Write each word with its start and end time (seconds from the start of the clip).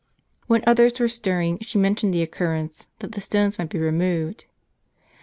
When 0.47 0.63
others 0.65 0.99
were 0.99 1.07
stirring 1.07 1.59
she 1.61 1.77
mentioned 1.77 2.11
the 2.11 2.23
occurrence, 2.23 2.87
that 3.01 3.11
the 3.11 3.21
stones 3.21 3.59
might 3.59 3.69
be 3.69 3.77
removed. 3.77 4.45